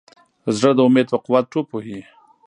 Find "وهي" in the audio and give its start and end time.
1.71-1.99